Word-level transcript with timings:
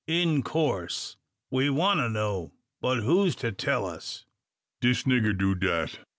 In 0.07 0.41
coorse 0.41 1.15
we 1.51 1.69
want 1.69 1.99
to 1.99 2.09
know. 2.09 2.53
But 2.81 3.01
who's 3.03 3.35
to 3.35 3.51
tell 3.51 3.85
us?" 3.85 4.25
"Dis 4.79 5.03
nigger 5.03 5.37
do 5.37 5.53
dat." 5.53 5.99